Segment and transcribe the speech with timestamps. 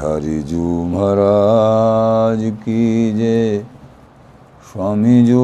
[0.00, 3.58] बिहारी जू महाराज की जय।
[4.72, 5.40] स्वामी जो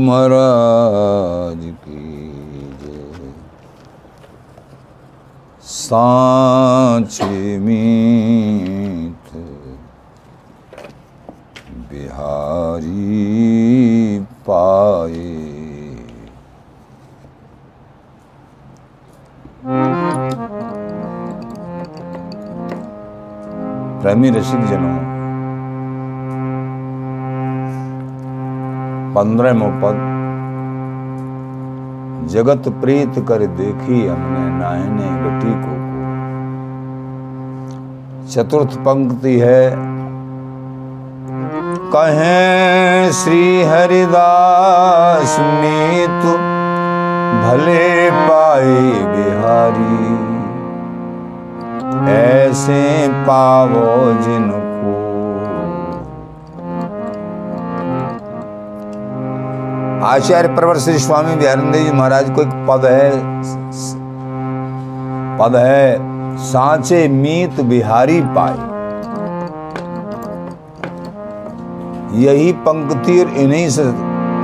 [0.00, 2.32] महाराज की
[2.82, 3.32] जय।
[5.62, 8.49] सांचे मीत
[24.10, 24.94] प्रेमी रसिक जनों।
[29.14, 29.98] पंद्रहमो पद।
[32.28, 35.76] जगत प्रीत कर देखी हमने नायने गटी को
[38.30, 39.76] चतुर्थ पंक्ति है।
[41.92, 46.26] कहें श्री हरिदास मीत
[47.44, 48.74] भले पाए
[49.14, 50.29] बिहारी।
[52.50, 54.94] ऐसे पावो जिनको।
[60.06, 63.10] आचार्य प्रवर श्री स्वामी बिहारंदेव जी महाराज को एक पद है
[65.38, 68.68] पद है, सांचे मीत बिहारी पाए
[72.20, 73.68] यही पंक्ति और इन्हीं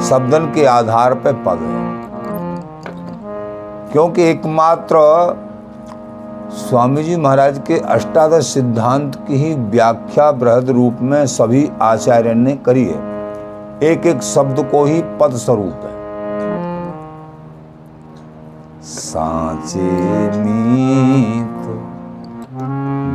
[0.09, 1.85] शब्दन के आधार पर पद है।
[3.93, 4.97] क्योंकि एकमात्र
[6.49, 12.53] स्वामी जी महाराज के अष्टादश सिद्धांत की ही व्याख्या बृहद रूप में सभी आचार्य ने
[12.67, 12.99] करी है।
[13.83, 15.95] एक एक शब्द को ही पद स्वरूप है।
[18.85, 19.91] सांचे
[20.39, 21.67] मीत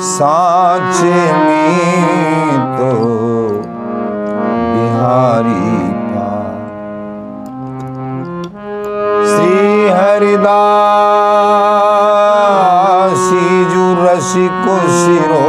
[0.02, 2.80] सांचे मीत
[4.72, 5.76] बिहारी
[6.12, 6.64] पाए
[9.30, 10.44] श्री हरिदासी
[13.72, 15.44] जू रसिको शिरो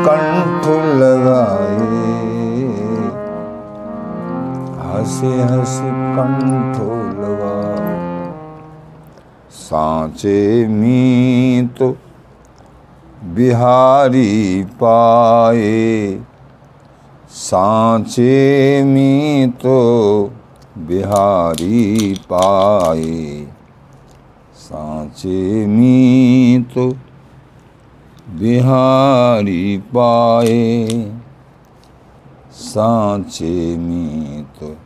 [0.07, 0.67] कंठ
[1.01, 1.85] लगाए
[4.81, 6.81] हंसे हंसे कंठ
[7.21, 7.95] लगाए
[9.61, 11.83] सांचे मीत
[13.37, 16.19] बिहारी पाए।
[17.31, 19.67] सांचे मीत
[20.89, 23.45] बिहारी पाए।
[24.57, 26.79] सांचे मीत
[28.39, 30.87] बिहारी पाए,
[32.53, 34.77] सांचे मीत।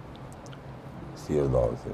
[1.75, 1.91] से।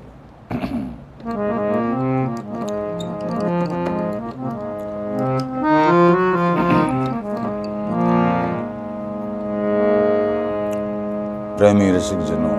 [11.58, 12.58] प्रेमी ऋषिक जनों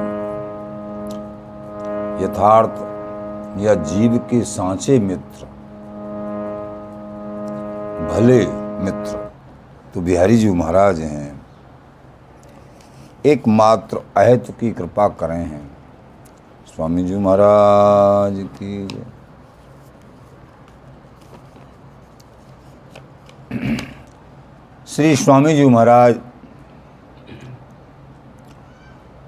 [2.23, 2.81] यथार्थ
[3.61, 5.45] या जीव के सांचे मित्र,
[8.11, 9.30] भले मित्र
[9.94, 11.42] तो बिहारी जी महाराज हैं।
[13.25, 15.69] एकमात्र अहित की कृपा करें हैं।
[16.68, 18.88] स्वामी जी महाराज की
[24.88, 26.16] श्री स्वामी जी महाराज,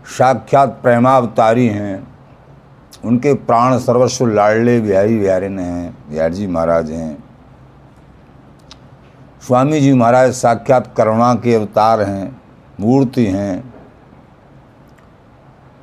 [0.08, 2.08] साक्षात प्रेमावतारी हैं।
[3.06, 7.33] उनके प्राण सर्वस्व लाडले बिहारी बिहारी ने हैं, बिहार जी महाराज हैं।
[9.44, 12.42] स्वामी जी महाराज साक्षात करुणा के अवतार हैं,
[12.80, 13.74] मूर्ति हैं।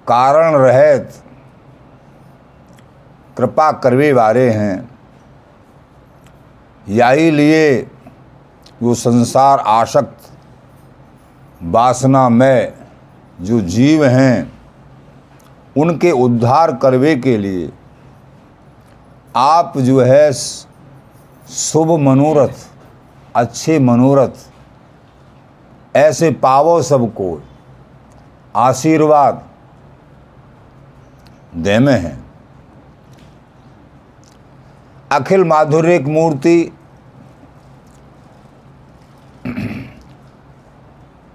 [0.08, 1.12] कारण रहत,
[3.36, 4.88] कृपा करवे वारे हैं।
[6.88, 7.90] यही लिए
[8.82, 10.30] वो संसार आसक्त
[11.62, 12.72] वासना में
[13.40, 14.52] जो जीव हैं,
[15.78, 17.72] उनके उद्धार करवे के लिए
[19.36, 22.66] आप जो है शुभ मनोरथ
[23.36, 24.48] अच्छे मनोरथ,
[25.96, 27.40] ऐसे पावो सबको,
[28.54, 29.42] आशीर्वाद
[31.54, 32.18] दे में है।
[35.12, 36.72] अखिल माधुर्य मूर्ति,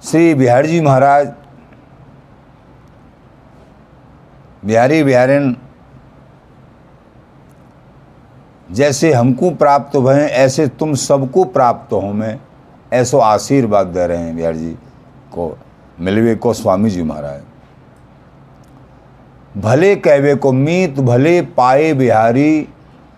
[0.02, 1.34] श्री बिहारी जी महाराज,
[4.66, 5.56] बिहारी बिहारिन
[8.72, 12.40] जैसे हमको प्राप्त भय, ऐसे तुम सबको प्राप्त हो मैं।
[12.94, 14.72] ऐसो आशीर्वाद दे रहे हैं बिहार जी
[15.32, 15.58] को,
[16.00, 17.42] मिलवे को स्वामी जी महाराज।
[19.58, 22.70] भले कहवे को मीत, भले पाए बिहारी,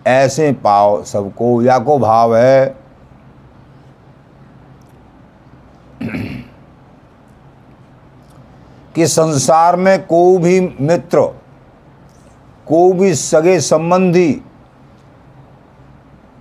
[0.06, 2.74] ऐसे पाओ सबको, या को भाव है।
[8.94, 11.20] कि संसार में कोई भी मित्र,
[12.66, 14.42] कोई भी सगे संबंधी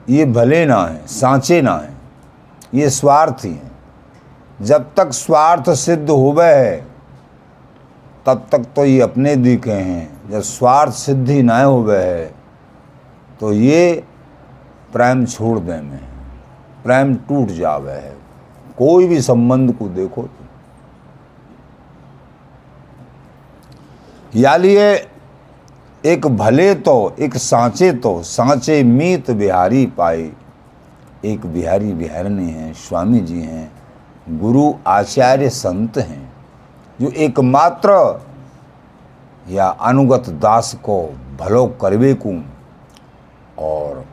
[0.08, 1.94] ये भले ना है, सांचे ना है,
[2.74, 3.72] ये स्वार्थी हैं
[4.60, 6.86] जब तक स्वार्थ सिद्ध हुए है,
[8.26, 12.26] तब तक तो ये अपने दिखे हैं। जब स्वार्थ सिद्धि ना हुए है
[13.40, 14.04] तो ये
[14.94, 16.00] प्रेम छोड़ दे में
[16.84, 18.16] प्रेम टूट जावे है।
[18.78, 20.46] कोई भी संबंध को देखो तो
[24.34, 24.96] या लिए
[26.06, 30.30] एक भले तो एक सांचे तो सांचे मीत बिहारी पाए।
[31.26, 33.72] एक बिहारी बिहारनी हैं, स्वामी जी हैं,
[34.30, 36.34] गुरु आचार्य संत हैं,
[37.02, 38.22] जो एकमात्र
[39.50, 41.02] या अनुगत दास को
[41.40, 42.34] भलो करवे को
[43.64, 44.06] और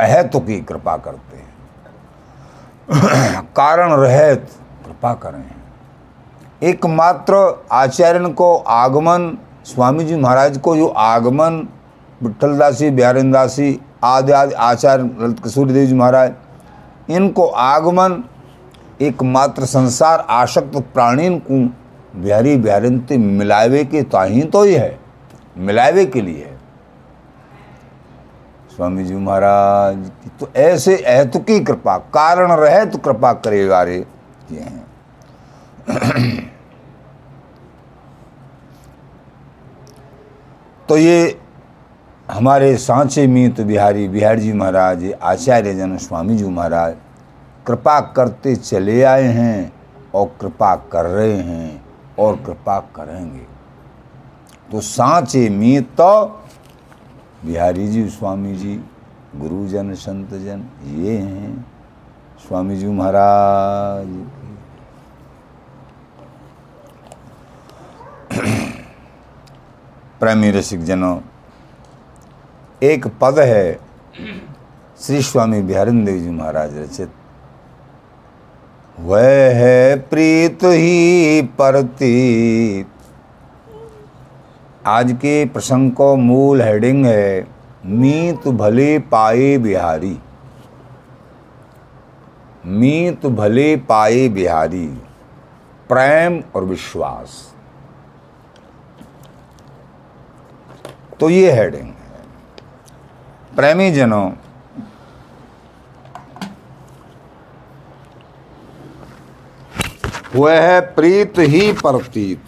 [0.00, 1.52] अहत की कृपा करते हैं।
[3.56, 4.48] कारण रहत,
[4.86, 5.44] कृपा करें।
[6.62, 7.34] एकमात्र
[7.72, 11.66] आचार्य को आगमन स्वामी जी महाराज को जो आगमन
[12.20, 16.32] विठलदासी बिहारिंदासी आदि आदि आचार्य ललित किशोरी देव जी महाराज,
[17.10, 18.22] इनको आगमन
[19.02, 21.60] एकमात्र संसार आसक्त प्राणी को
[22.16, 24.98] बिहारी बिहारिंते मिलावे के ताही तो ही है,
[25.58, 26.58] मिलावे के लिए है।
[28.76, 33.96] स्वामी जी महाराज की तो ऐसे अहत की कृपा, कारण रहे तो कृपा करेगा रे,
[34.52, 34.84] ये हैं।
[40.88, 41.38] तो ये
[42.28, 46.94] हमारे सांचे मीत बिहारी बिहार जी महाराज आचार्य जन स्वामी जी महाराज,
[47.66, 49.72] कृपा करते चले आए हैं
[50.14, 51.84] और कृपा कर रहे हैं
[52.18, 53.46] और कृपा करेंगे।
[54.72, 56.00] तो सांचे मीत
[57.44, 58.74] बिहारी जी स्वामी जी
[59.36, 60.64] गुरुजन संत जन
[60.96, 61.66] ये हैं।
[62.48, 64.06] स्वामी जी महाराज।
[70.24, 71.16] प्रेमी रसिक जनों
[72.82, 73.80] एक पद है
[75.00, 77.10] श्री स्वामी बिहारिन देव जी महाराज रचित।
[78.98, 82.88] वह है प्रीत ही परतीत
[84.86, 87.46] आज के प्रसंग को मूल हेडिंग है,
[87.86, 90.18] मीत भले पाए बिहारी।
[92.66, 94.86] मीत भले पाए बिहारी,
[95.90, 97.53] प्रेम और विश्वास।
[101.20, 102.22] तो ये हेडिंग है।
[103.56, 104.30] प्रेमी जनों
[110.34, 112.40] वह प्रीत ही प्रतीत।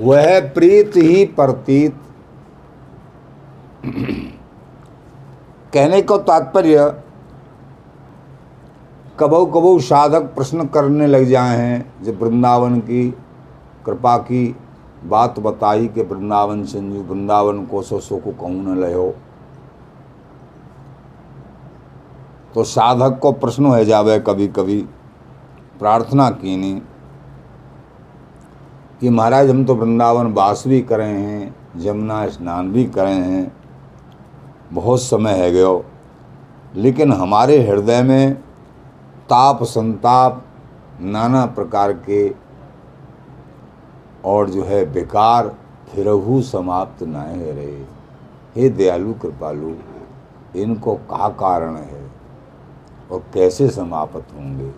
[0.00, 1.96] वह प्रीत ही प्रतीत।
[5.74, 6.86] कहने को तात्पर्य
[9.20, 13.02] कबो कबो साधक प्रश्न करने लग जाए हैं, जब वृंदावन की
[13.86, 14.56] कृपा की
[15.04, 19.14] बात बताई कि वृंदावन संजू वृंदावन को सो सो को कहूँ न लहो
[22.54, 24.80] तो साधक को प्रश्न हो जावे कभी कभी
[25.78, 26.80] प्रार्थना की नहीं
[29.00, 33.52] कि महाराज हम तो वृंदावन वास भी करे हैं, जमुना स्नान भी करे हैं,
[34.72, 35.84] बहुत समय है गयो।
[36.76, 38.34] लेकिन हमारे हृदय में
[39.30, 40.42] ताप संताप
[41.00, 42.28] नाना प्रकार के
[44.24, 45.54] और जो है बेकार
[45.94, 47.94] फिरहू समाप्त न रहे
[48.56, 49.74] हे दयालु कृपालु,
[50.56, 52.10] इनको कहा कारण है
[53.10, 54.70] और कैसे समाप्त होंगे?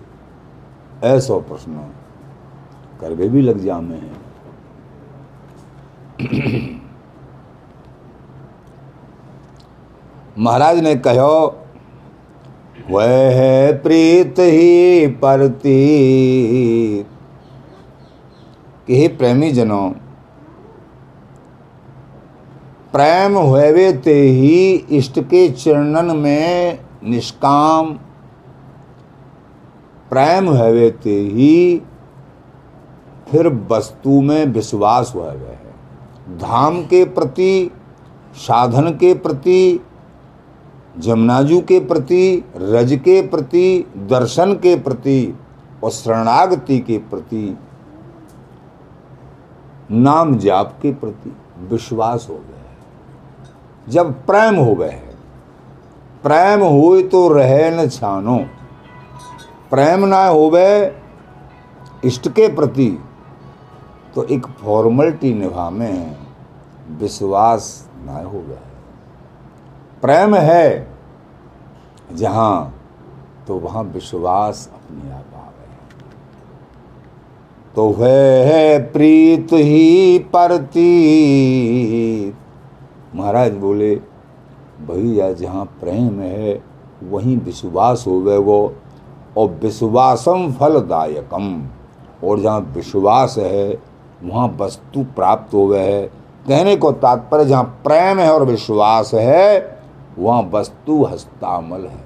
[1.04, 1.92] ऐसा प्रश्न
[3.00, 4.26] करवे भी लग जामे हैं।
[10.38, 11.58] महाराज ने कहो,
[12.90, 15.76] वह प्रीत ही परती।
[18.88, 19.90] कि हे प्रेमी जनों
[22.92, 27.92] प्रेम हुए ते ही इष्ट के चरणन में निष्काम।
[30.10, 31.82] प्रेम हुए ते ही
[33.30, 35.56] फिर वस्तु में विश्वास हुआ है।
[36.38, 37.70] धाम के प्रति,
[38.36, 39.80] साधन के प्रति,
[40.98, 45.34] जमुनाजू के प्रति, रज के प्रति, दर्शन के प्रति
[45.84, 47.58] और शरणागति के प्रति
[49.90, 51.36] नाम जाप के प्रति
[51.70, 55.14] विश्वास हो गया है। जब प्रेम हो गए है,
[56.22, 58.38] प्रेम हो तो रहे न छानो।
[59.70, 61.00] प्रेम ना होवे
[62.04, 62.88] इष्ट के प्रति
[64.14, 66.16] तो एक फॉर्मलिटी निभा में
[66.98, 68.60] विश्वास ना हो गया
[70.02, 70.96] प्रेम है
[72.12, 72.74] जहाँ
[73.46, 75.35] तो वहाँ विश्वास अपने आप गए
[77.76, 80.87] तो है प्रीत ही परती
[83.14, 83.97] महाराज बोले,
[84.80, 86.62] भैया, जहाँ प्रेम है,
[87.04, 88.75] वहीं विश्वास हो गए वो,
[89.37, 91.66] और विश्वासम फलदायकम।
[92.25, 93.78] और जहाँ विश्वास है,
[94.23, 96.06] वहाँ वस्तु प्राप्त हो गए है।
[96.49, 99.80] कहने को तात्पर्य, जहाँ प्रेम है और विश्वास है,
[100.18, 102.04] वहाँ वस्तु हस्तामल है।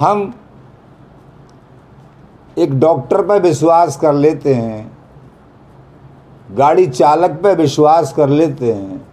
[0.00, 0.34] हम
[2.58, 4.98] एक डॉक्टर पर विश्वास कर लेते हैं,
[6.50, 9.08] गाड़ी चालक पर विश्वास कर लेते हैं।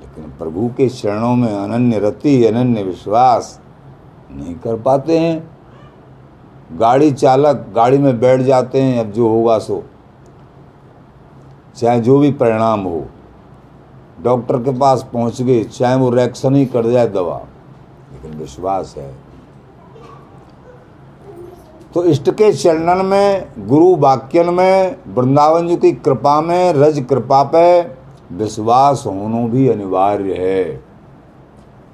[0.00, 3.60] लेकिन प्रभु के चरणों में अनन्य रति, अनन्य विश्वास
[4.30, 5.50] नहीं कर पाते हैं।
[6.72, 9.82] गाड़ी चालक गाड़ी में बैठ जाते हैं, अब जो होगा सो।
[11.76, 13.06] चाहे जो भी परिणाम हो,
[14.22, 17.40] डॉक्टर के पास पहुँच गए, चाहे वो रिएक्शन ही कर जाए दवा।
[18.12, 19.31] लेकिन विश्वास है।
[21.94, 27.42] तो इष्ट के चरणन में, गुरु वाक्यन में, वृंदावन जी की कृपा में, रज कृपा
[27.42, 27.82] पे
[28.36, 30.84] विश्वास होना भी अनिवार्य है।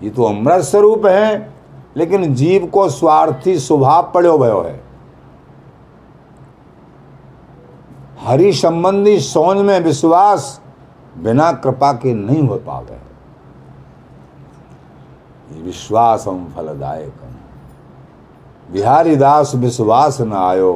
[0.03, 1.55] ये तो अमृत स्वरूप है,
[1.97, 4.81] लेकिन जीव को स्वार्थी स्वभाव पड़ो भयो है।
[8.21, 10.61] हरि संबंधी सोच में विश्वास
[11.19, 12.99] बिना कृपा के नहीं हो पावे।
[15.63, 17.13] विश्वास हम फलदायक
[18.71, 20.73] बिहारी दास विश्वास न आयो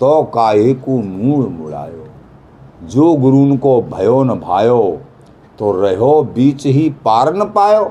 [0.00, 2.06] तो काहे को मूड मुड़ायो।
[2.82, 5.00] जो गुरुन को भयो न भायो
[5.58, 7.84] तो रहो बीच ही पार न पायो।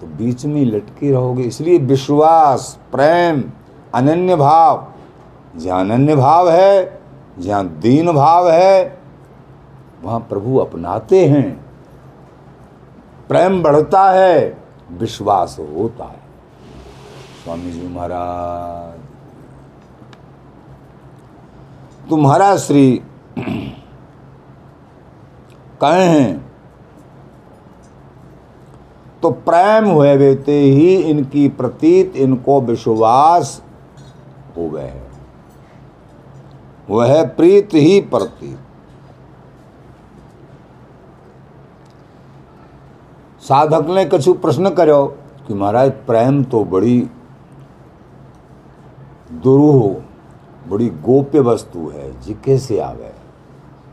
[0.00, 3.42] तो बीच में लटके रहोगे। इसलिए विश्वास, प्रेम,
[3.94, 4.86] अनन्य भाव,
[5.56, 7.00] जहाँ अनन्य भाव है,
[7.38, 8.98] जहाँ दीन भाव है,
[10.02, 11.64] वहाँ प्रभु अपनाते हैं।
[13.28, 14.58] प्रेम बढ़ता है,
[14.92, 16.22] विश्वास होता है।
[17.44, 19.00] स्वामी जी महाराज।
[22.10, 23.02] तुम्हारा श्री
[25.80, 26.38] कहे हैं
[29.22, 33.62] तो प्रेम हुए बेते ही इनकी प्रतीत, इनको विश्वास
[34.56, 35.10] हो गए हैं।
[36.90, 38.58] वह प्रीत ही प्रतीत।
[43.42, 45.04] साधक ने कछु प्रश्न करो
[45.48, 47.08] कि महाराज, प्रेम तो बड़ी
[49.42, 50.02] दुरूह
[50.70, 53.12] बड़ी गोप्य वस्तु है जी कैसे आवे?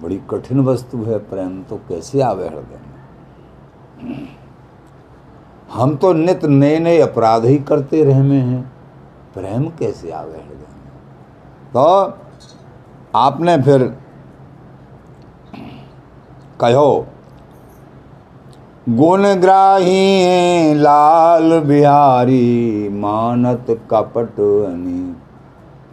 [0.01, 4.27] बड़ी कठिन वस्तु है, प्रेम तो कैसे आवे हृदय में?
[5.71, 8.71] हम तो नित नए नए अपराध ही करते रहे में हैं।
[9.33, 10.91] प्रेम कैसे आवे हृदय में?
[11.73, 12.13] तो
[13.15, 13.97] आपने फिर
[16.59, 17.07] कहो
[18.89, 25.15] गुणग्राही लाल बिहारी, मानत कपट अनि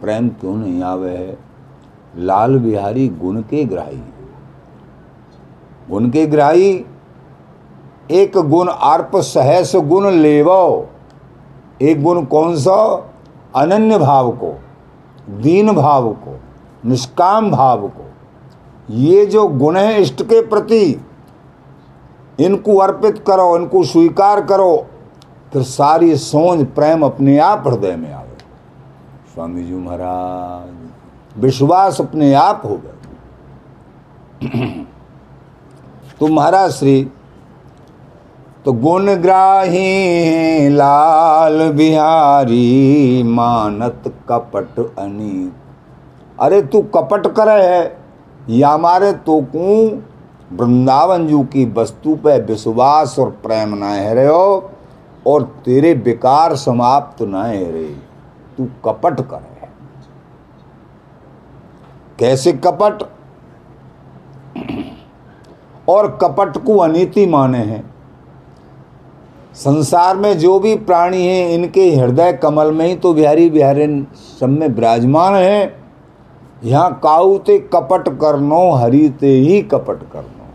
[0.01, 1.37] प्रेम क्यों नहीं आवे है?
[2.17, 4.03] लाल बिहारी गुण के ग्राही।
[5.89, 6.85] गुण के ग्राही,
[8.11, 10.89] एक गुण अर्प सहस गुण लेवो।
[11.81, 13.09] एक गुण कौन सा?
[13.55, 14.59] अनन्य भाव को,
[15.29, 16.39] दीन भाव को,
[16.85, 18.05] निष्काम भाव को।
[18.89, 21.05] ये जो गुण है इष्ट के प्रति,
[22.39, 24.85] इनको अर्पित करो, इनको स्वीकार करो,
[25.53, 28.28] फिर सारी सोच प्रेम अपने आप हृदय में आवे
[29.39, 32.97] स्वामी जी महाराज, विश्वास अपने आप हो गए
[36.19, 36.95] तो महाराज श्री
[38.65, 39.83] तो गुणग्राही
[40.69, 45.51] लाल बिहारी, मानत कपट अनी।
[46.39, 47.97] अरे तू कपट करे है,
[48.49, 49.69] या मारे तो कू
[50.57, 54.69] वृंदावन जू की वस्तु पे विश्वास और प्रेम न है रहे हो,
[55.27, 57.87] और तेरे विकार समाप्त न है रे।
[58.59, 59.67] तू कपट करे
[62.19, 63.03] कैसे कपट?
[65.89, 67.83] और कपट को अनीति माने हैं।
[69.55, 73.87] संसार में जो भी प्राणी हैं, इनके हृदय कमल में ही तो बिहारी बिहारी
[74.39, 75.79] सब में विराजमान है।
[76.63, 80.47] यहाँ काउते कपट करनो, हरिते ही कपट करनो।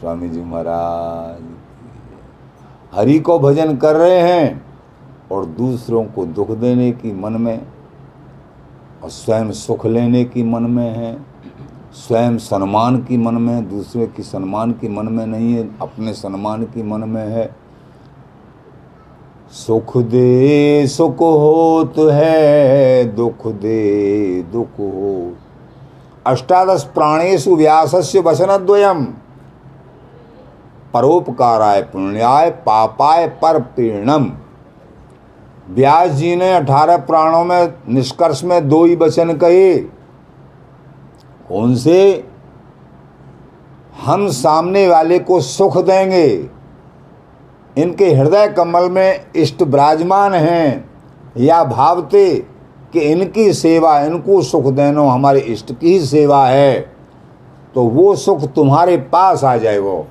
[0.00, 1.42] स्वामी जी महाराज,
[2.92, 4.65] हरि को भजन कर रहे हैं।
[5.32, 7.66] और दूसरों को दुख देने की मन में
[9.02, 11.26] और स्वयं सुख लेने की मन में है।
[11.92, 16.12] स्वयं सम्मान की मन में है दूसरे की सम्मान की मन में नहीं है, अपने
[16.12, 17.56] सम्मान की मन में है।
[19.50, 25.32] सुख दे, सुख होत है, दुख दे, दुख हो
[26.26, 29.04] अष्टादश प्राणेशु व्यासस्य वचनद्वयम।
[30.94, 34.30] परोपकाराय पुण्याय पापाय पर पीणम।
[35.70, 39.78] व्यास जी ने अठारह प्राणों में निष्कर्ष में दो ही वचन कहे।
[41.48, 42.24] कौन से
[44.04, 46.48] हम सामने वाले को सुख देंगे।
[47.78, 50.90] इनके हृदय कमल में इष्ट विराजमान हैं।
[51.36, 52.46] या भावते
[52.92, 56.80] कि इनकी सेवा, इनको सुख देना, हमारे इष्ट की ही सेवा है।
[57.74, 60.06] तो वो सुख तुम्हारे पास आ जाए वो।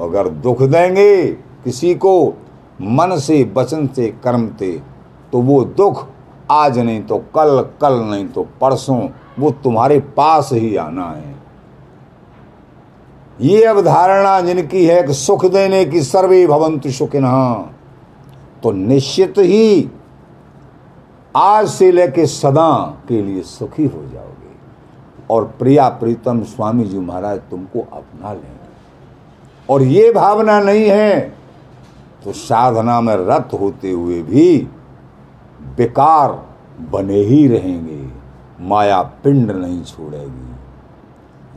[0.00, 1.26] अगर दुख देंगे
[1.64, 2.34] किसी को
[2.78, 4.72] मन से, वचन से, कर्म से।
[5.32, 6.06] तो वो दुख
[6.50, 11.36] आज नहीं तो कल कल नहीं तो परसों, वो तुम्हारे पास ही आना है।
[13.40, 17.26] ये अवधारणा जिनकी है कि सुख देने की सर्वे भवंतु सुखिन
[18.62, 19.88] तो निश्चित ही
[21.34, 22.72] आज से लेके सदा
[23.08, 24.54] के लिए सुखी हो जाओगे।
[25.30, 28.66] और प्रिया प्रीतम स्वामी जी महाराज तुमको अपना लेंगे।
[29.68, 31.34] और ये भावना नहीं है
[32.24, 34.58] तो साधना में रत होते हुए भी
[35.76, 36.32] बेकार
[36.90, 38.08] बने ही रहेंगे,
[38.60, 40.46] माया पिंड नहीं छोड़ेगी।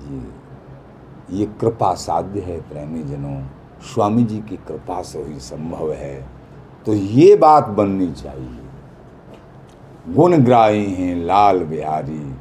[0.08, 3.42] ये ये कृपा साध्य है प्रेमी जनों,
[3.84, 6.16] स्वामी जी की कृपा से ही संभव है।
[6.86, 8.60] तो ये बात बननी चाहिए।
[10.08, 12.36] गुणग्राही हैं लाल बिहारी,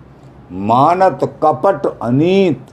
[0.53, 2.67] मानत कपट अनीत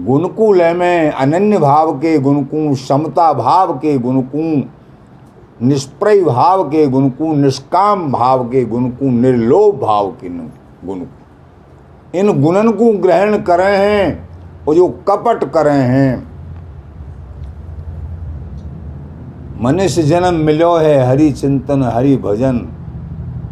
[0.00, 4.62] गुणकूल में, अनन्य भाव के गुणकू समता भाव के गुणकू
[5.66, 10.28] निष्प्रय भाव के गुणकू निष्काम भाव के गुणकू निर्लोभ भाव के
[10.86, 11.00] गुण
[12.14, 14.28] इन गुणन को ग्रहण करे हैं
[14.68, 16.28] और जो कपट करे हैं।
[19.60, 22.68] मनुष्य जन्म मिलो है, हरि चिंतन, हरि भजन,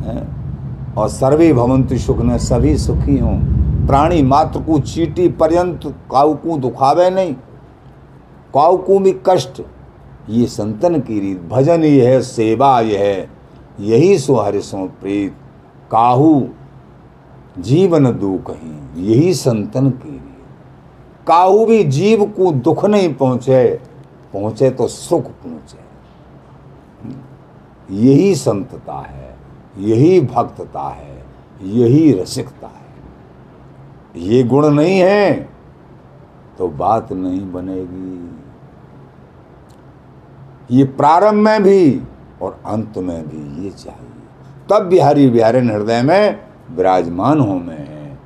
[0.00, 0.28] है?
[0.98, 6.56] और सर्वे भवंतु सुख ने, सभी सुखी हों। प्राणी मात्र को चीटी पर्यंत काऊ को
[6.58, 7.34] दुखावे नहीं।
[8.54, 9.60] काऊ को भी कष्ट,
[10.30, 13.28] ये संतन की रीत, भजन ये है सेवा ये है
[13.80, 15.34] यही सो सो प्रीत।
[15.90, 16.48] काहू,
[17.58, 20.22] जीवन दो कहीं, यही संतन की रीत।
[21.26, 23.64] काहू भी जीव को दुख नहीं पहुँचे
[24.32, 25.84] पहुँचे तो सुख पहुँचे।
[27.96, 29.36] यही संतता है,
[29.78, 31.24] यही भक्तता है,
[31.62, 32.85] यही रसिकता है।
[34.16, 35.34] ये गुण नहीं है
[36.58, 38.14] तो बात नहीं बनेगी।
[40.70, 42.02] ये प्रारंभ में भी
[42.42, 44.10] और अंत में भी ये चाहिए।
[44.70, 48.18] तब बिहारी बिहारी हृदय में विराजमान हो में है।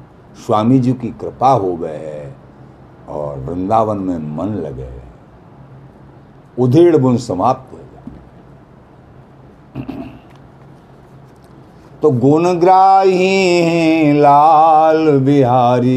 [0.47, 2.37] स्वामी जी की कृपा हो गए है
[3.09, 4.89] और वृंदावन में मन लगे
[6.59, 7.89] उधेड़ बुन समाप्त हो जाए
[12.03, 13.17] तो गुणग्राही
[13.63, 15.97] हैं लाल बिहारी।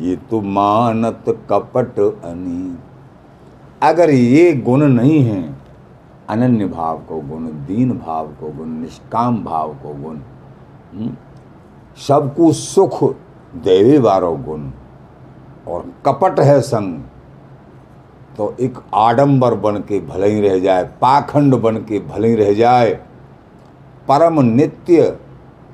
[0.00, 2.76] ये तो मानत कपट अनी।
[3.82, 5.42] अगर ये गुण नहीं है
[6.28, 11.10] अनन्य भाव को गुण दीन भाव को गुण निष्काम भाव को गुण हम्म,
[11.98, 13.02] सबको सुख
[13.64, 14.70] देवे वारो गुण
[15.68, 17.00] और कपट है संग
[18.36, 22.52] तो एक आडंबर बन के भले ही रह जाए पाखंड बन के भले ही रह
[22.54, 22.98] जाए
[24.10, 25.18] परम नित्य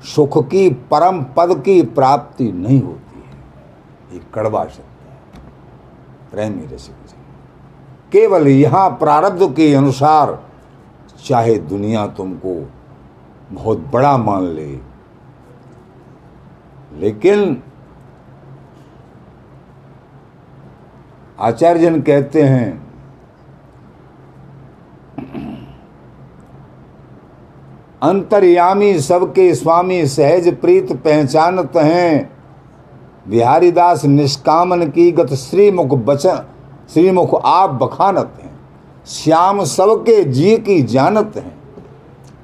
[0.05, 5.41] सुख की, परम पद की प्राप्ति नहीं होती है। ये कड़वा शब्द है।
[6.31, 6.95] प्रेमी रसिक
[8.11, 10.39] केवल यहाँ प्रारब्ध के अनुसार
[11.25, 12.53] चाहे दुनिया तुमको
[13.51, 14.67] बहुत बड़ा मान ले,
[16.93, 17.61] लेकिन
[21.39, 22.86] आचार्य जन कहते हैं
[28.01, 32.29] अंतर्यामी सबके स्वामी सहज प्रीत पहचानत हैं।
[33.27, 36.45] बिहारी दास निष्कामन की गत श्रीमुख बचन
[36.93, 38.51] श्रीमुख आप बखानत हैं।
[39.05, 41.55] श्याम सबके जी की जानत हैं।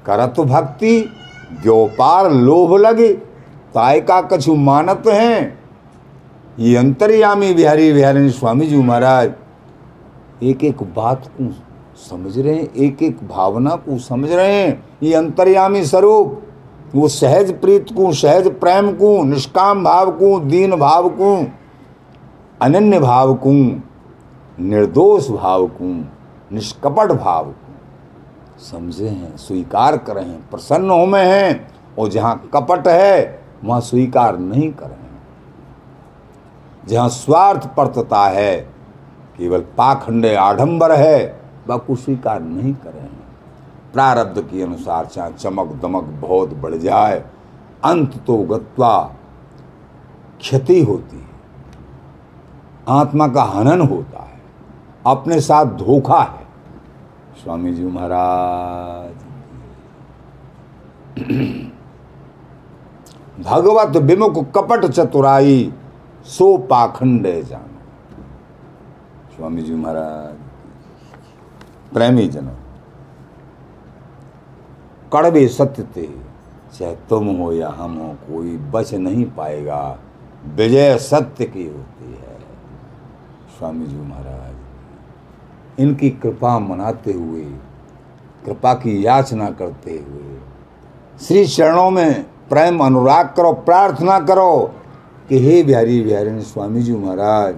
[0.06, 0.98] करत भक्ति
[1.62, 3.12] व्योपार लोभ लगे,
[3.74, 5.58] ताय का कछु मानत हैं।
[6.58, 9.32] ये अंतर्यामी बिहारी बिहारी स्वामी जी महाराज
[10.42, 11.52] एक एक बात को?
[12.04, 16.40] समझ रहे हैं एक एक भावना को समझ रहे हैं। ये अंतर्यामी स्वरूप,
[16.94, 21.36] वो सहज प्रीत को, सहज प्रेम को, निष्काम भाव को, दीन भाव को,
[22.62, 23.52] अनन्य भाव को,
[24.60, 25.84] निर्दोष भाव को,
[26.54, 32.88] निष्कपट भाव को समझे हैं, स्वीकार करें हैं, प्रसन्न हो में हैं और जहाँ कपट
[32.88, 34.96] है, वहाँ स्वीकार नहीं करें
[36.88, 38.56] जहाँ स्वार्थ परतता है,
[39.38, 43.08] केवल पाखंडे आडंबर है कुछ स्वीकार नहीं करें।
[43.92, 47.18] प्रारब्ध के अनुसार चाहे चमक दमक बहुत बढ़ जाए,
[47.84, 48.98] अंत तो गत्वा
[50.40, 51.32] क्षति होती है।
[52.90, 54.40] आत्मा का हनन होता है,
[55.06, 56.46] अपने साथ धोखा है।
[57.34, 59.14] स्वामी जी महाराज,
[63.40, 65.72] भगवत विमुख कपट चतुराई,
[66.26, 67.78] सो पाखंड जानो।
[69.36, 70.34] स्वामी जी महाराज
[71.94, 72.54] प्रेमी जनों
[75.12, 76.06] कड़वे सत्य थे
[76.78, 79.80] चाहे तुम हो या हम हो कोई बच नहीं पाएगा
[80.56, 82.38] विजय सत्य की होती है
[83.58, 87.44] स्वामी जी महाराज इनकी कृपा मनाते हुए
[88.44, 90.38] कृपा की याचना करते हुए
[91.20, 94.50] श्री चरणों में प्रेम अनुराग करो प्रार्थना करो
[95.28, 97.54] कि हे बिहारी बिहारी स्वामी जी महाराज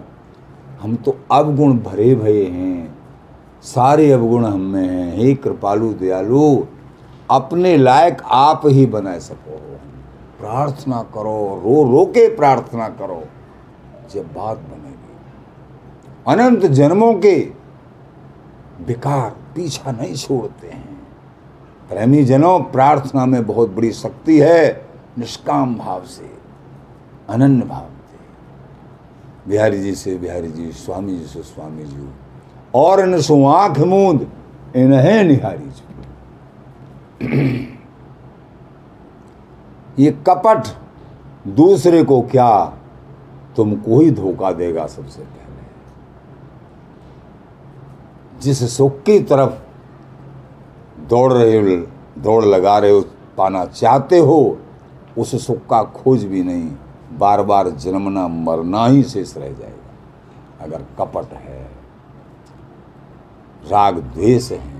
[0.83, 2.96] हम तो अवगुण भरे भये हैं
[3.67, 6.65] सारे अवगुण हम में हैं। हे कृपालु दयालु,
[7.31, 9.57] अपने लायक आप ही बना सको।
[10.41, 13.23] प्रार्थना करो, रो रो के प्रार्थना करो,
[14.15, 14.97] जब बात बनेगी।
[16.29, 17.53] अनंत जन्मों के
[18.87, 21.09] विकार पीछा नहीं छोड़ते हैं।
[21.89, 26.31] प्रेमी जनों, प्रार्थना में बहुत बड़ी शक्ति है, निष्काम भाव से,
[27.29, 28.19] अनन्य भाव से।
[29.51, 32.09] बिहारी जी से बिहारी जी, स्वामी जी से स्वामी जी।
[32.77, 34.27] और इन सो आँख मूंद
[34.77, 35.65] इन्हें निहारी
[39.99, 40.67] ये कपट
[41.49, 42.51] दूसरे को क्या
[43.57, 45.65] तुमको ही धोखा देगा सबसे पहले?
[48.41, 49.53] जिस सुख की तरफ़
[51.09, 51.77] दौड़ रहे हो
[52.23, 53.01] दौड़ लगा रहे हो
[53.37, 54.59] पाना चाहते हो,
[55.19, 56.71] उस सुख का खोज भी नहीं
[57.19, 61.66] बार बार जन्मना मरना ही शेष रह जाएगा। अगर कपट है
[63.71, 64.77] राग द्वेष है।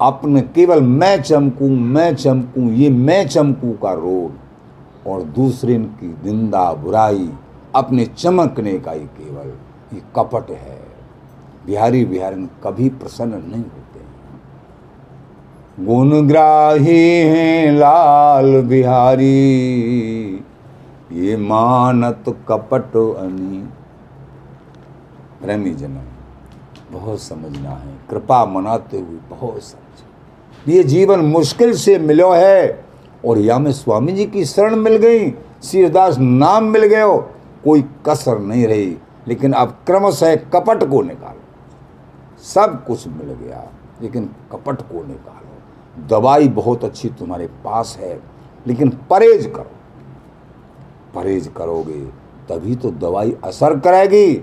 [0.00, 4.32] अपने केवल मैं चमकूं मैं चमकूं, ये मैं चमकूं का रोल।
[5.06, 7.30] और दूसरे की निंदा, बुराई,
[7.74, 9.52] अपने चमकने का ही केवल,
[9.94, 10.80] ये कपट है।
[11.66, 13.80] बिहारी बिहारी कभी प्रसन्न नहीं होते
[15.80, 19.36] गुणग्राही हैं लाल बिहारी,
[21.12, 23.62] ये मानत कपट अनी।
[25.42, 26.11] प्रेमी जनम
[26.92, 32.84] बहुत समझना है। कृपा मनाते हुए बहुत समझ। ये जीवन मुश्किल से मिलो है
[33.24, 35.30] और या में स्वामी जी की शरण मिल गई
[35.62, 37.18] शिवदास नाम मिल हो,
[37.64, 38.96] कोई कसर नहीं रही,
[39.28, 41.40] लेकिन अब क्रमशः कपट को निकालो।
[42.42, 43.70] सब कुछ मिल गया,
[44.02, 48.20] लेकिन कपट को निकालो। दवाई बहुत अच्छी तुम्हारे पास है,
[48.66, 49.70] लेकिन परहेज करो।
[51.14, 52.00] परहेज करोगे,
[52.48, 54.34] तभी तो दवाई असर करेगी।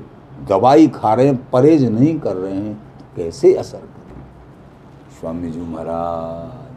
[0.48, 4.24] दवाई खा रहे हैं, परहेज नहीं कर रहे हैं तो कैसे असर करें?
[5.20, 6.68] स्वामी जी महाराज।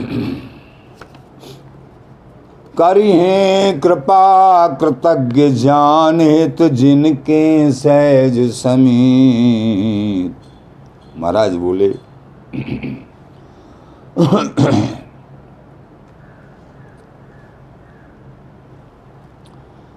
[2.78, 10.34] करी हैं कृपा, कृतज्ञ जान हित जिनके सहज समीत
[11.18, 11.94] महाराज बोले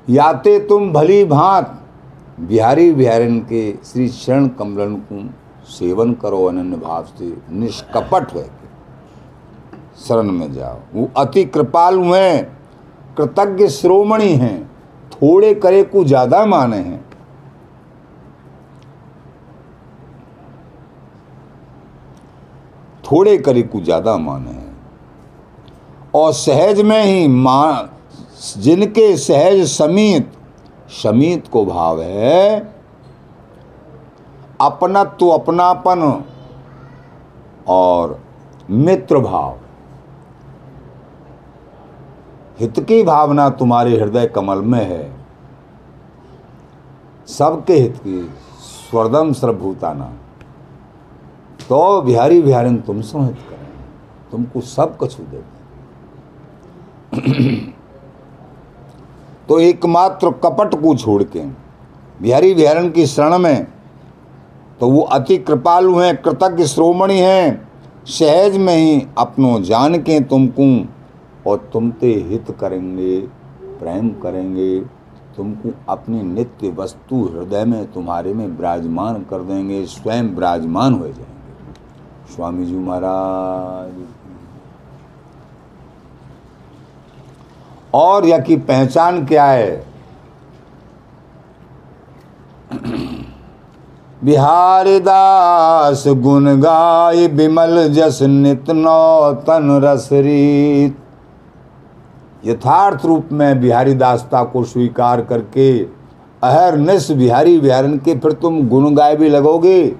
[0.07, 1.81] याते तुम भली भांत।
[2.39, 5.23] बिहारी बिहारिन के श्री शरण कमलन को
[5.69, 8.45] सेवन करो, अनन्य भाव से निष्कपट है
[9.99, 12.57] शरण में जाओ। वो अति कृपालु हैं,
[13.17, 14.63] कृतज्ञ श्रोमणी हैं,
[15.11, 17.03] थोड़े करे को ज़्यादा माने हैं।
[23.03, 24.75] थोड़े करे को ज़्यादा माने हैं।
[26.15, 27.89] और सहज में ही मान
[28.57, 30.31] जिनके सहज समीत
[30.93, 32.59] समीत को भाव है
[34.61, 36.23] अपनत्व अपनापन
[37.67, 38.19] और
[38.69, 39.57] मित्र भाव।
[42.59, 45.11] हित की भावना तुम्हारे हृदय कमल में है।
[47.27, 48.19] सबके हित की
[48.61, 50.05] स्वर्दम सर्वभूताना।
[51.69, 53.67] तो बिहारी बिहारी तुम हित करें,
[54.31, 55.43] तुमको सब कछु दे।
[59.49, 61.39] तो एकमात्र कपट को छोड़ के
[62.21, 63.67] बिहारी बिहारन की शरण में
[64.79, 67.67] तो वो अति कृपालु हैं, कृतज्ञ श्रोमणी हैं।
[68.05, 70.65] सहज में ही अपनों जान के तुमको
[71.49, 73.19] और तुमते हित करेंगे,
[73.79, 74.79] प्रेम करेंगे।
[75.37, 82.33] तुमको अपनी नित्य वस्तु हृदय में तुम्हारे में विराजमान कर देंगे, स्वयं विराजमान हो जाएँगे।
[82.35, 84.24] स्वामी जी महाराज।
[87.95, 89.83] और यह की पहचान क्या है?
[94.23, 98.69] बिहारी दास गुण गाय बिमल जस नित
[99.47, 100.97] तन रसरीत
[102.45, 105.67] यथार्थ रूप में बिहारी दासता को स्वीकार करके
[106.43, 109.95] अहर निस बिहारी बिहारन के फिर तुम गुण गाय भी लगोगे?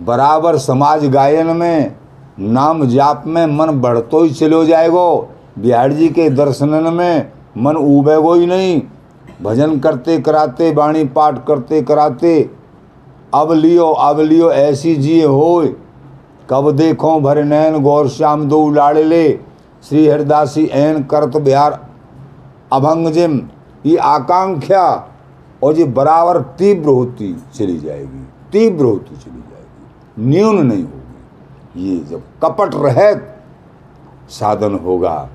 [0.00, 1.96] बराबर समाज गायन में,
[2.38, 8.34] नाम जाप में मन बढ़तो ही चलो जाएगो। बिहार जी के दर्शनन में मन उबेगो
[8.34, 8.80] ही नहीं।
[9.42, 12.50] भजन करते कराते वाणी पाठ करते कराते,
[13.34, 15.68] अब लियो अब लियो, ऐसी जिए हो
[16.50, 19.28] कब देखो भर नैन गौर श्याम दो लाड़े ले।
[19.84, 21.80] श्री हरिदासी एन करत बिहार
[22.72, 23.40] अभंग जिम।
[23.86, 25.12] ये आकांक्षा,
[25.62, 31.98] और ये बराबर तीव्र होती चली जाएगी, तीव्र होती चली जाएगी। न्यून नहीं होगी। ये
[32.00, 33.14] जब कपट रहे
[34.30, 35.28] साधन होगा।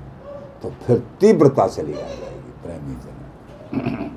[0.62, 4.10] तो फिर तीव्रता चली आ जाएगी, प्रेमी जन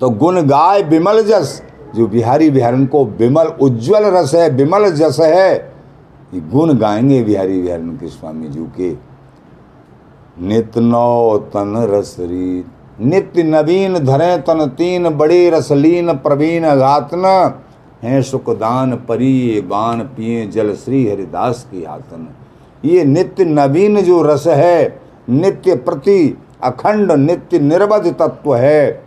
[0.00, 1.62] तो गुण गाय विमल जस,
[1.96, 5.54] जो बिहारी बिहारन को विमल उज्जवल रस है, विमल जस है,
[6.34, 8.90] ये गुण गाएँगे बिहारी बिहारन के स्वामी जी के।
[10.38, 12.64] नित नौ तन रसरी
[13.00, 17.24] नित्य नवीन धरे तन तीन, बड़े रसलीन प्रवीण घातन।
[18.02, 22.28] है सुखदान परी बान पिए जल श्री हरिदास की हाथन
[22.84, 29.04] ये नित्य नवीन जो रस है, नित्य प्रति अखंड, नित्य निर्बध तत्व है,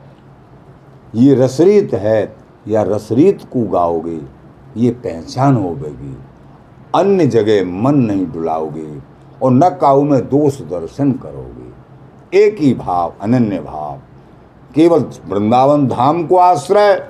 [1.15, 2.35] ये रसरीत है
[2.67, 4.21] या रसरीत को गाओगे,
[4.77, 6.17] ये पहचान हो होगी
[6.95, 9.01] अन्य जगह मन नहीं डुलाओगे
[9.43, 13.99] और न काऊ में दोष दर्शन करोगे। एक ही भाव, अनन्य भाव।
[14.75, 17.07] केवल वृंदावन धाम को आश्रय,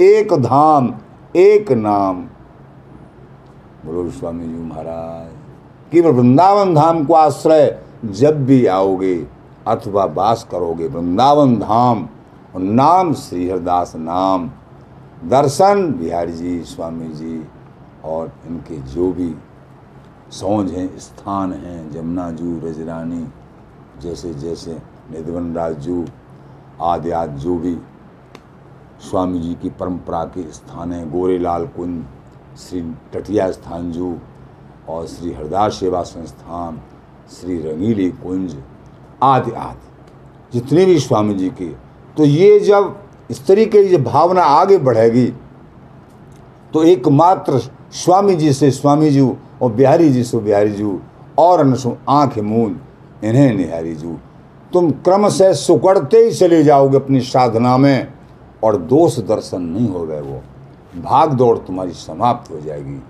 [0.00, 0.94] एक धाम,
[1.36, 2.22] एक नाम।
[3.86, 5.41] बोलो, स्वामी जी महाराज।
[5.92, 9.14] केवल वृंदावन धाम को आश्रय जब भी आओगे
[9.66, 12.08] अथवा वास करोगे, वृंदावन धाम
[12.54, 14.50] और नाम श्री हरदास नाम,
[15.24, 17.42] दर्शन बिहारी जी, स्वामी जी
[18.04, 19.34] और इनके जो भी
[20.30, 23.26] सौंज हैं, स्थान हैं, जमुना जू, रजरानी,
[24.02, 24.78] जैसे जैसे
[25.10, 26.04] निधवन राजू
[26.80, 27.76] आदि आदि जो भी
[29.10, 32.04] स्वामी जी की परंपरा के स्थान हैं, गोरेलाल कुंज,
[32.58, 32.82] श्री
[33.14, 34.16] टटिया स्थान जू
[34.88, 36.80] और श्री हरदास सेवा संस्थान,
[37.30, 38.56] श्री रंगीली कुंज,
[39.22, 39.90] आदि आदि।
[40.52, 41.68] जितने भी स्वामी जी के
[42.16, 42.96] तो ये जब
[43.30, 45.26] इस तरीके की भावना आगे बढ़ेगी
[46.74, 47.58] तो एकमात्र
[47.92, 49.20] स्वामी जी से स्वामी जी,
[49.62, 50.98] और बिहारी जी से बिहारी जी,
[51.38, 52.78] और अनसु आँख मूल
[53.24, 54.16] इन्हें निहारी जू।
[54.72, 58.12] तुम क्रम से सुकड़ते ही चले जाओगे अपनी साधना में,
[58.64, 60.42] और दोष दर्शन नहीं हो गए वो।
[61.02, 63.00] भाग दौड़ तुम्हारी समाप्त हो जाएगी।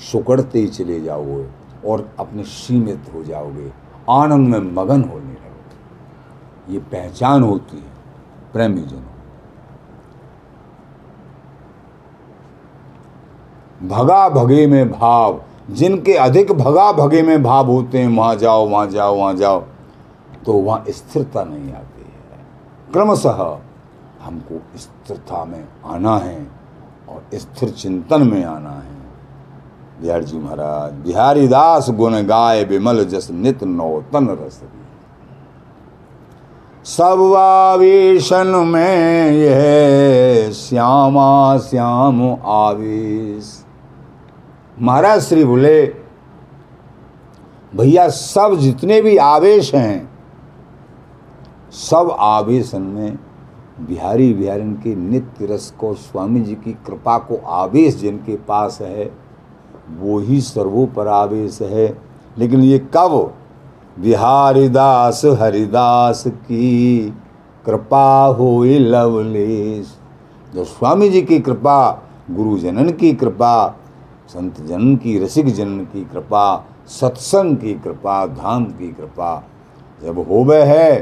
[0.00, 1.46] सुकड़ते ही चले जाओगे
[1.88, 3.70] और अपने सीमित हो जाओगे,
[4.10, 7.94] आनंद में मगन होने लगोगे। ये पहचान होती है
[8.52, 9.14] प्रेमी जनों
[13.82, 18.86] भगा भगे में भाव, जिनके अधिक भगा भगे में भाव होते हैं, वहाँ जाओ वहाँ
[18.86, 19.60] जाओ वहाँ जाओ
[20.46, 23.42] तो वहाँ स्थिरता नहीं आती है। क्रमशः
[24.22, 26.46] हमको स्थिरता में आना है
[27.08, 28.95] और स्थिर चिंतन में आना है।
[30.02, 34.60] बिहार जी महाराज, बिहारी दास गुण गाय विमल जस नित नौतन रस
[36.86, 43.64] सब आवेशन में यह श्यामा श्याम आवेश।
[44.78, 45.84] महाराज श्री बोले,
[47.72, 50.08] भैया, सब जितने भी आवेश हैं,
[51.72, 53.18] सब आवेशन में
[53.80, 59.10] बिहारी बिहारिन के नित्य रस को, स्वामी जी की कृपा को आवेश जिनके पास है
[59.90, 61.98] वो ही सर्वोपर आवेश है।
[62.38, 63.34] लेकिन ये कब?
[63.98, 66.98] बिहारीदास हरिदास की
[67.66, 69.98] कृपा हो लवलेश।
[70.54, 73.76] जो स्वामी जी की कृपा, गुरु जनन की कृपा,
[74.28, 79.44] संत जनन की, रसिक जनन की कृपा, सत्संग की कृपा, धाम की कृपा,
[80.02, 81.00] जब हो गए है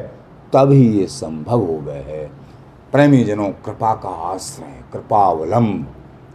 [0.53, 2.31] तभी ये संभव हो गए है।
[2.93, 5.87] प्रेमी जनों, कृपा का आश्रय, कृपावलंब,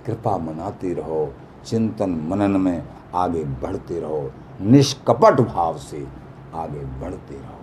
[0.06, 1.34] कृपा मनाते रहो।
[1.66, 2.84] चिंतन मनन में
[3.16, 6.08] आगे बढ़ते रहो, निष्कपट भाव से
[6.56, 7.56] आगे बढ़ते रहो।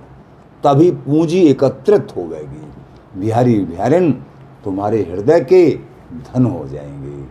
[0.64, 4.12] तभी पूंजी एकत्रित हो जाएगी। बिहारी बिहारिन,
[4.64, 5.78] तुम्हारे हृदय के
[6.12, 7.24] धन हो जाएँगे।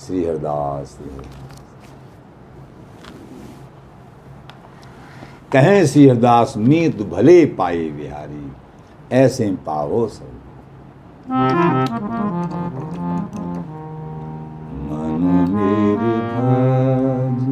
[0.00, 0.98] श्री हरदास
[5.52, 8.52] कहें श्री हरदास मीत भले पाए बिहारी,
[9.12, 10.30] ऐसे पाओ सब।
[14.88, 17.44] मन मेरे भज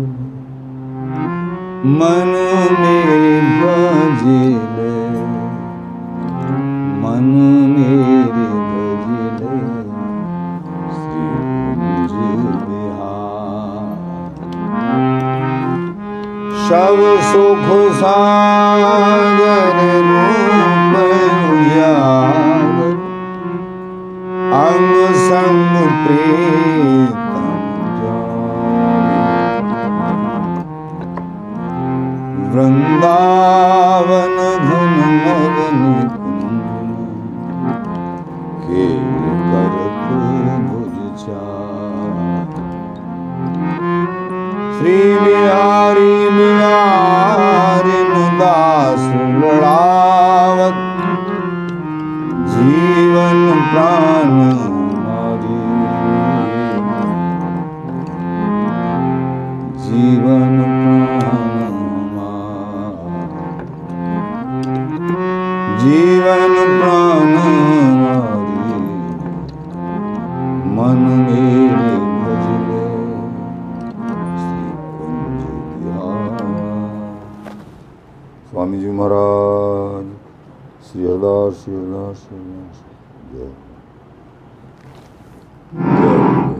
[2.00, 2.32] मन
[2.80, 4.90] मेरे भजिले
[7.02, 7.30] मन
[7.72, 9.62] मेरे भजिले
[16.68, 17.66] सब सुख
[18.02, 20.52] सागर रूप
[24.54, 27.21] अंग संग प्रीतम
[33.02, 33.31] वृंदावन